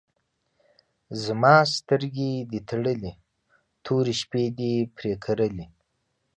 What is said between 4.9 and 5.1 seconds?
پر